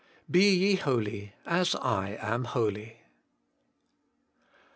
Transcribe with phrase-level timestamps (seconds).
[0.31, 3.03] BE YE HOLY, AS I AM HOLY.